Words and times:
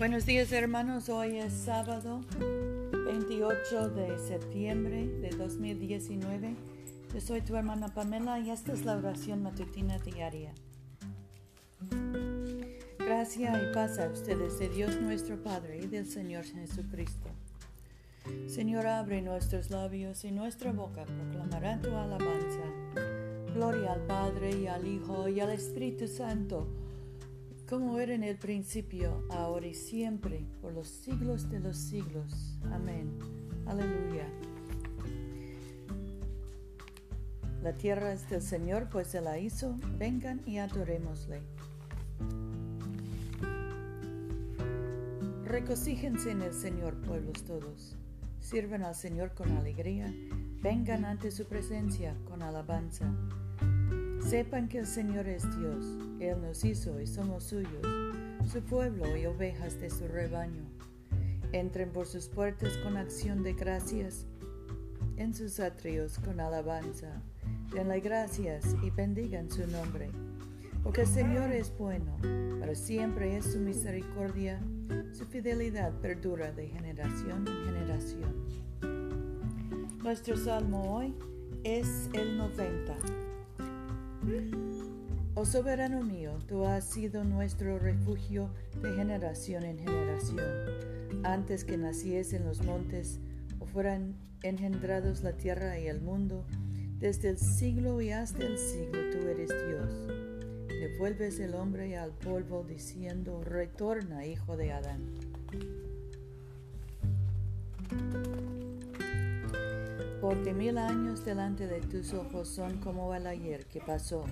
Buenos 0.00 0.24
días 0.24 0.50
hermanos, 0.52 1.10
hoy 1.10 1.36
es 1.36 1.52
sábado 1.52 2.22
28 3.04 3.90
de 3.90 4.18
septiembre 4.18 5.06
de 5.06 5.28
2019. 5.28 6.56
Yo 7.12 7.20
soy 7.20 7.42
tu 7.42 7.54
hermana 7.54 7.92
Pamela 7.92 8.40
y 8.40 8.50
esta 8.50 8.72
es 8.72 8.86
la 8.86 8.96
oración 8.96 9.42
matutina 9.42 9.98
diaria. 9.98 10.54
Gracia 12.98 13.62
y 13.62 13.74
paz 13.74 13.98
a 13.98 14.06
ustedes 14.06 14.58
de 14.58 14.70
Dios 14.70 14.98
nuestro 15.02 15.36
Padre 15.42 15.80
y 15.82 15.86
del 15.86 16.06
Señor 16.06 16.44
Jesucristo. 16.46 17.28
Señor, 18.46 18.86
abre 18.86 19.20
nuestros 19.20 19.68
labios 19.68 20.24
y 20.24 20.30
nuestra 20.30 20.72
boca 20.72 21.04
proclamará 21.04 21.78
tu 21.78 21.94
alabanza. 21.94 22.64
Gloria 23.52 23.92
al 23.92 24.06
Padre 24.06 24.62
y 24.62 24.66
al 24.66 24.88
Hijo 24.88 25.28
y 25.28 25.40
al 25.40 25.50
Espíritu 25.50 26.08
Santo 26.08 26.66
como 27.70 28.00
era 28.00 28.12
en 28.14 28.24
el 28.24 28.36
principio, 28.36 29.24
ahora 29.30 29.68
y 29.68 29.74
siempre, 29.74 30.44
por 30.60 30.72
los 30.72 30.88
siglos 30.88 31.48
de 31.48 31.60
los 31.60 31.76
siglos. 31.76 32.58
Amén. 32.72 33.16
Aleluya. 33.64 34.26
La 37.62 37.72
tierra 37.76 38.12
es 38.12 38.28
del 38.28 38.42
Señor, 38.42 38.88
pues 38.90 39.06
se 39.06 39.20
la 39.20 39.38
hizo. 39.38 39.76
Vengan 39.96 40.42
y 40.46 40.58
adorémosle. 40.58 41.42
Recocíjense 45.44 46.32
en 46.32 46.42
el 46.42 46.52
Señor, 46.52 47.00
pueblos 47.02 47.44
todos. 47.44 47.96
Sirven 48.40 48.82
al 48.82 48.96
Señor 48.96 49.32
con 49.32 49.48
alegría. 49.52 50.12
Vengan 50.60 51.04
ante 51.04 51.30
su 51.30 51.46
presencia 51.46 52.16
con 52.24 52.42
alabanza. 52.42 53.14
Sepan 54.30 54.68
que 54.68 54.78
el 54.78 54.86
Señor 54.86 55.26
es 55.26 55.42
Dios, 55.58 55.84
Él 56.20 56.40
nos 56.40 56.64
hizo 56.64 57.00
y 57.00 57.06
somos 57.08 57.42
suyos, 57.42 57.84
su 58.48 58.62
pueblo 58.62 59.16
y 59.16 59.26
ovejas 59.26 59.80
de 59.80 59.90
su 59.90 60.06
rebaño. 60.06 60.62
Entren 61.50 61.90
por 61.90 62.06
sus 62.06 62.28
puertas 62.28 62.76
con 62.84 62.96
acción 62.96 63.42
de 63.42 63.54
gracias, 63.54 64.28
en 65.16 65.34
sus 65.34 65.58
atrios 65.58 66.20
con 66.20 66.38
alabanza. 66.38 67.20
Denle 67.74 67.98
gracias 67.98 68.76
y 68.84 68.90
bendigan 68.90 69.50
su 69.50 69.66
nombre. 69.66 70.12
Porque 70.84 71.00
el 71.00 71.08
Señor 71.08 71.50
es 71.50 71.76
bueno, 71.76 72.16
para 72.60 72.76
siempre 72.76 73.36
es 73.36 73.46
su 73.46 73.58
misericordia, 73.58 74.60
su 75.12 75.26
fidelidad 75.26 75.92
perdura 75.94 76.52
de 76.52 76.68
generación 76.68 77.48
en 77.48 77.64
generación. 77.64 78.46
Nuestro 80.04 80.36
salmo 80.36 80.94
hoy 80.94 81.16
es 81.64 82.08
el 82.12 82.38
90. 82.38 83.29
Oh 85.34 85.46
soberano 85.46 86.02
mío, 86.02 86.38
tú 86.46 86.64
has 86.64 86.84
sido 86.84 87.24
nuestro 87.24 87.78
refugio 87.78 88.50
de 88.82 88.92
generación 88.92 89.64
en 89.64 89.78
generación. 89.78 90.44
Antes 91.22 91.64
que 91.64 91.78
naciesen 91.78 92.44
los 92.44 92.62
montes 92.62 93.20
o 93.58 93.66
fueran 93.66 94.14
engendrados 94.42 95.22
la 95.22 95.32
tierra 95.32 95.78
y 95.78 95.86
el 95.86 96.00
mundo, 96.00 96.44
desde 96.98 97.30
el 97.30 97.38
siglo 97.38 98.00
y 98.02 98.10
hasta 98.10 98.44
el 98.44 98.58
siglo 98.58 98.98
tú 99.10 99.26
eres 99.28 99.48
Dios. 99.48 100.06
Devuelves 100.68 101.38
el 101.40 101.54
hombre 101.54 101.96
al 101.96 102.10
polvo 102.10 102.64
diciendo, 102.68 103.42
retorna, 103.42 104.26
hijo 104.26 104.56
de 104.56 104.72
Adán. 104.72 105.00
Porque 110.20 110.52
mil 110.52 110.76
años 110.76 111.24
delante 111.24 111.66
de 111.66 111.80
tus 111.80 112.12
ojos 112.12 112.48
son 112.48 112.78
como 112.78 113.14
el 113.14 113.26
ayer 113.26 113.66
que 113.66 113.80
pasó, 113.80 114.24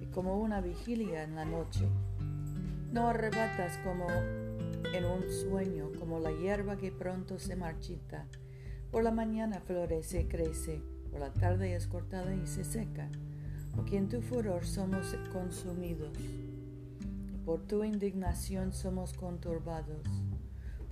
y 0.00 0.06
como 0.06 0.38
una 0.38 0.60
vigilia 0.60 1.22
en 1.22 1.34
la 1.34 1.46
noche. 1.46 1.88
No 2.92 3.08
arrebatas 3.08 3.78
como 3.78 4.06
en 4.92 5.04
un 5.06 5.22
sueño, 5.30 5.90
como 5.98 6.20
la 6.20 6.32
hierba 6.32 6.76
que 6.76 6.92
pronto 6.92 7.38
se 7.38 7.56
marchita. 7.56 8.26
Por 8.90 9.04
la 9.04 9.10
mañana 9.10 9.60
florece 9.60 10.20
y 10.20 10.24
crece, 10.26 10.82
por 11.10 11.20
la 11.20 11.32
tarde 11.32 11.74
es 11.74 11.86
cortada 11.86 12.34
y 12.34 12.46
se 12.46 12.64
seca. 12.64 13.08
Porque 13.74 13.96
en 13.96 14.10
tu 14.10 14.20
furor 14.20 14.66
somos 14.66 15.16
consumidos, 15.32 16.18
por 17.46 17.62
tu 17.62 17.84
indignación 17.84 18.74
somos 18.74 19.14
conturbados. 19.14 20.02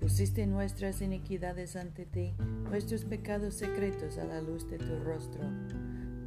Pusiste 0.01 0.47
nuestras 0.47 1.03
iniquidades 1.03 1.77
ante 1.77 2.07
ti, 2.07 2.33
nuestros 2.71 3.05
pecados 3.05 3.53
secretos 3.53 4.17
a 4.17 4.25
la 4.25 4.41
luz 4.41 4.67
de 4.71 4.79
tu 4.79 4.99
rostro. 5.05 5.43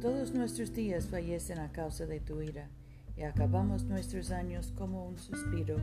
Todos 0.00 0.32
nuestros 0.32 0.72
días 0.72 1.08
fallecen 1.08 1.58
a 1.58 1.72
causa 1.72 2.06
de 2.06 2.20
tu 2.20 2.40
ira, 2.40 2.68
y 3.16 3.22
acabamos 3.22 3.82
nuestros 3.82 4.30
años 4.30 4.72
como 4.78 5.08
un 5.08 5.18
suspiro. 5.18 5.76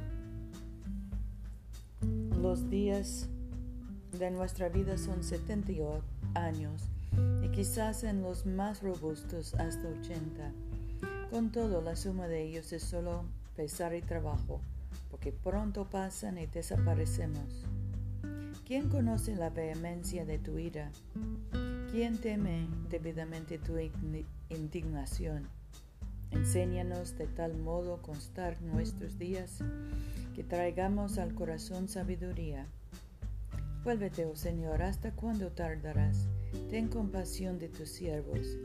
Los 2.41 2.69
días 2.69 3.27
de 4.17 4.31
nuestra 4.31 4.69
vida 4.69 4.97
son 4.97 5.21
78 5.21 6.01
años, 6.33 6.83
y 7.43 7.49
quizás 7.49 8.05
en 8.05 8.21
los 8.21 8.45
más 8.45 8.81
robustos 8.81 9.53
hasta 9.55 9.89
80. 9.89 10.53
Con 11.29 11.51
todo, 11.51 11.81
la 11.81 11.97
suma 11.97 12.29
de 12.29 12.41
ellos 12.41 12.71
es 12.71 12.83
solo 12.83 13.25
pesar 13.57 13.93
y 13.95 14.01
trabajo, 14.01 14.61
porque 15.09 15.33
pronto 15.33 15.89
pasan 15.89 16.37
y 16.37 16.45
desaparecemos. 16.45 17.65
¿Quién 18.71 18.87
conoce 18.87 19.35
la 19.35 19.49
vehemencia 19.49 20.23
de 20.23 20.39
tu 20.39 20.57
ira? 20.57 20.93
¿Quién 21.91 22.17
teme 22.17 22.69
debidamente 22.89 23.57
tu 23.57 23.73
indignación? 24.47 25.49
Enséñanos 26.29 27.17
de 27.17 27.27
tal 27.27 27.57
modo 27.57 28.01
constar 28.01 28.61
nuestros 28.61 29.19
días 29.19 29.59
que 30.33 30.45
traigamos 30.45 31.17
al 31.17 31.35
corazón 31.35 31.89
sabiduría. 31.89 32.65
Vuélvete, 33.83 34.23
oh 34.23 34.37
Señor, 34.37 34.83
¿hasta 34.83 35.11
cuándo 35.11 35.51
tardarás? 35.51 36.29
Ten 36.69 36.87
compasión 36.87 37.59
de 37.59 37.67
tus 37.67 37.89
siervos. 37.89 38.57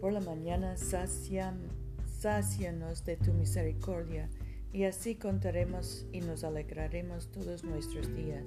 Por 0.00 0.12
la 0.12 0.20
mañana 0.20 0.76
sácianos 0.76 1.74
de 3.04 3.16
tu 3.16 3.32
misericordia 3.32 4.30
y 4.72 4.84
así 4.84 5.14
contaremos 5.14 6.06
y 6.12 6.20
nos 6.20 6.44
alegraremos 6.44 7.28
todos 7.28 7.64
nuestros 7.64 8.14
días. 8.14 8.44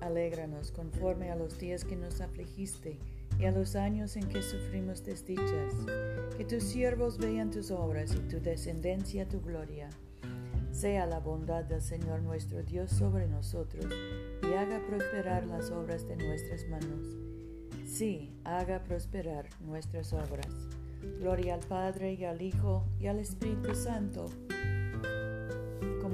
Alégranos 0.00 0.72
conforme 0.72 1.30
a 1.30 1.36
los 1.36 1.58
días 1.58 1.84
que 1.84 1.96
nos 1.96 2.20
afligiste 2.20 2.98
y 3.38 3.44
a 3.44 3.50
los 3.52 3.76
años 3.76 4.16
en 4.16 4.26
que 4.28 4.42
sufrimos 4.42 5.04
desdichas. 5.04 5.74
Que 6.36 6.44
tus 6.44 6.62
siervos 6.64 7.18
vean 7.18 7.50
tus 7.50 7.70
obras 7.70 8.14
y 8.14 8.20
tu 8.28 8.40
descendencia 8.40 9.28
tu 9.28 9.42
gloria. 9.42 9.90
Sea 10.72 11.04
la 11.04 11.20
bondad 11.20 11.64
del 11.64 11.82
Señor 11.82 12.22
nuestro 12.22 12.62
Dios 12.62 12.90
sobre 12.90 13.26
nosotros 13.26 13.86
y 14.42 14.54
haga 14.54 14.80
prosperar 14.86 15.46
las 15.46 15.70
obras 15.70 16.08
de 16.08 16.16
nuestras 16.16 16.66
manos. 16.68 17.16
Sí, 17.84 18.32
haga 18.44 18.84
prosperar 18.84 19.48
nuestras 19.60 20.12
obras. 20.14 20.48
Gloria 21.18 21.54
al 21.54 21.60
Padre 21.60 22.14
y 22.14 22.24
al 22.24 22.40
Hijo 22.40 22.86
y 22.98 23.06
al 23.06 23.18
Espíritu 23.18 23.74
Santo 23.74 24.26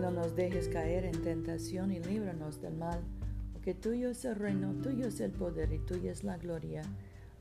no 0.00 0.10
nos 0.10 0.34
dejes 0.34 0.68
caer 0.68 1.04
en 1.04 1.22
tentación 1.22 1.92
y 1.92 2.00
líbranos 2.00 2.60
del 2.60 2.74
mal, 2.74 3.00
porque 3.52 3.74
tuyo 3.74 4.10
es 4.10 4.24
el 4.24 4.36
reino, 4.36 4.74
tuyo 4.82 5.06
es 5.06 5.20
el 5.20 5.30
poder 5.30 5.72
y 5.72 5.78
tuya 5.78 6.12
es 6.12 6.24
la 6.24 6.36
gloria, 6.38 6.82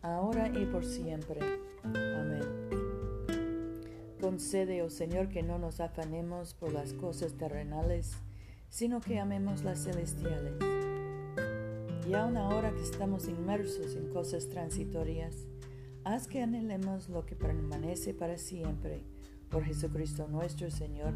ahora 0.02 0.48
y 0.48 0.66
por 0.66 0.86
siempre. 0.86 1.40
Amén. 1.84 2.44
Concede, 4.20 4.84
oh 4.84 4.90
Señor, 4.90 5.30
que 5.30 5.42
no 5.42 5.58
nos 5.58 5.80
afanemos 5.80 6.54
por 6.54 6.72
las 6.72 6.94
cosas 6.94 7.34
terrenales, 7.34 8.14
sino 8.70 9.02
que 9.02 9.20
amemos 9.20 9.64
las 9.64 9.84
celestiales. 9.84 10.54
Y 12.08 12.14
aun 12.14 12.38
ahora 12.38 12.72
que 12.72 12.84
estamos 12.84 13.28
inmersos 13.28 13.96
en 13.96 14.10
cosas 14.10 14.50
transitorias, 14.50 15.48
haz 16.04 16.28
que 16.28 16.42
anhelemos 16.42 17.10
lo 17.10 17.26
que 17.26 17.36
permanece 17.36 18.14
para 18.14 18.38
siempre 18.38 19.04
por 19.52 19.64
Jesucristo 19.64 20.28
nuestro 20.28 20.72
Señor, 20.72 21.14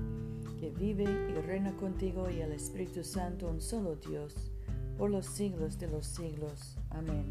que 0.59 0.69
vive 0.69 1.03
y 1.03 1.41
reina 1.41 1.75
contigo 1.77 2.29
y 2.29 2.41
el 2.41 2.51
Espíritu 2.51 3.03
Santo, 3.03 3.47
un 3.47 3.61
solo 3.61 3.95
Dios, 3.95 4.51
por 4.97 5.09
los 5.09 5.25
siglos 5.25 5.79
de 5.79 5.87
los 5.87 6.05
siglos. 6.05 6.77
Amén. 6.91 7.25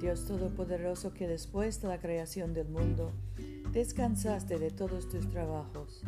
Dios 0.00 0.26
Todopoderoso, 0.26 1.14
que 1.14 1.26
después 1.26 1.80
de 1.80 1.88
la 1.88 1.98
creación 1.98 2.52
del 2.52 2.68
mundo, 2.68 3.10
Descansaste 3.74 4.60
de 4.60 4.70
todos 4.70 5.08
tus 5.08 5.28
trabajos. 5.30 6.04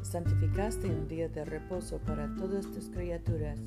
Santificaste 0.00 0.86
un 0.86 1.06
día 1.06 1.28
de 1.28 1.44
reposo 1.44 1.98
para 1.98 2.34
todas 2.34 2.64
tus 2.72 2.88
criaturas. 2.88 3.60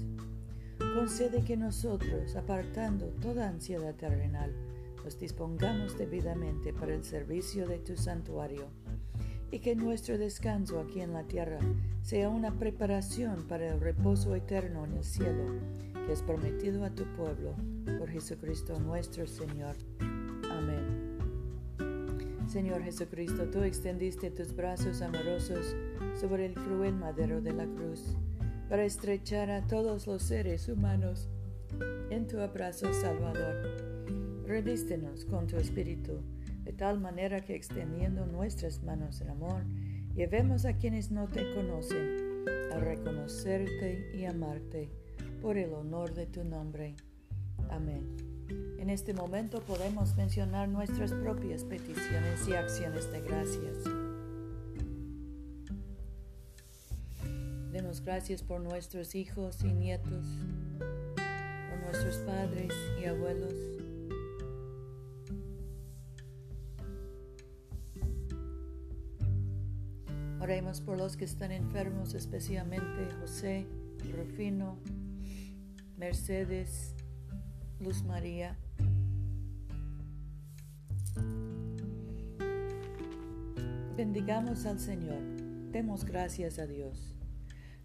Concede 0.97 1.43
que 1.43 1.55
nosotros, 1.55 2.35
apartando 2.35 3.05
toda 3.21 3.47
ansiedad 3.47 3.93
terrenal, 3.93 4.51
nos 5.03 5.19
dispongamos 5.19 5.95
debidamente 5.95 6.73
para 6.73 6.95
el 6.95 7.03
servicio 7.03 7.67
de 7.67 7.77
tu 7.77 7.95
santuario 7.95 8.65
y 9.51 9.59
que 9.59 9.75
nuestro 9.75 10.17
descanso 10.17 10.79
aquí 10.79 11.01
en 11.01 11.13
la 11.13 11.21
tierra 11.21 11.59
sea 12.01 12.29
una 12.29 12.57
preparación 12.57 13.47
para 13.47 13.71
el 13.71 13.79
reposo 13.79 14.33
eterno 14.33 14.85
en 14.85 14.93
el 14.93 15.03
cielo 15.03 15.43
que 16.07 16.13
es 16.13 16.23
prometido 16.23 16.83
a 16.83 16.89
tu 16.89 17.03
pueblo 17.15 17.53
por 17.99 18.09
Jesucristo 18.09 18.79
nuestro 18.79 19.27
Señor. 19.27 19.75
Amén. 20.49 21.19
Señor 22.47 22.81
Jesucristo, 22.81 23.45
tú 23.51 23.61
extendiste 23.61 24.31
tus 24.31 24.51
brazos 24.51 25.03
amorosos 25.03 25.75
sobre 26.19 26.47
el 26.47 26.55
cruel 26.55 26.95
madero 26.95 27.39
de 27.39 27.53
la 27.53 27.67
cruz 27.67 28.17
para 28.69 28.85
estrechar 28.85 29.49
a 29.49 29.65
todos 29.67 30.07
los 30.07 30.23
seres 30.23 30.67
humanos 30.67 31.29
en 32.09 32.27
tu 32.27 32.39
abrazo 32.39 32.93
salvador. 32.93 34.43
Revístenos 34.45 35.25
con 35.25 35.47
tu 35.47 35.57
espíritu 35.57 36.23
de 36.67 36.73
tal 36.73 36.99
manera 36.99 37.39
que 37.39 37.55
extendiendo 37.55 38.25
nuestras 38.25 38.83
manos 38.83 39.21
en 39.21 39.29
amor, 39.29 39.63
llevemos 40.13 40.65
a 40.65 40.73
quienes 40.73 41.11
no 41.11 41.29
te 41.29 41.53
conocen 41.55 42.43
a 42.73 42.77
reconocerte 42.77 44.11
y 44.13 44.25
amarte 44.25 44.91
por 45.41 45.57
el 45.57 45.73
honor 45.73 46.13
de 46.13 46.25
tu 46.25 46.43
nombre. 46.43 46.97
Amén. 47.69 48.17
En 48.79 48.89
este 48.89 49.13
momento 49.13 49.61
podemos 49.61 50.17
mencionar 50.17 50.67
nuestras 50.67 51.13
propias 51.13 51.63
peticiones 51.63 52.45
y 52.49 52.53
acciones 52.53 53.09
de 53.13 53.21
gracias. 53.21 53.96
Demos 57.87 58.01
gracias 58.01 58.43
por 58.43 58.59
nuestros 58.59 59.15
hijos 59.15 59.63
y 59.63 59.71
nietos, 59.71 60.27
por 60.77 61.79
nuestros 61.85 62.17
padres 62.17 62.73
y 63.01 63.05
abuelos 63.05 63.53
Oremos 70.41 70.81
por 70.81 70.97
los 70.97 71.15
que 71.15 71.23
están 71.23 71.53
enfermos, 71.53 72.13
especialmente 72.13 73.09
José, 73.21 73.65
Rufino, 74.17 74.77
Mercedes, 75.95 76.93
Luz 77.79 78.03
María. 78.03 78.57
Bendigamos 83.95 84.65
al 84.65 84.77
Señor, 84.77 85.21
demos 85.71 86.03
gracias 86.03 86.59
a 86.59 86.67
Dios. 86.67 87.16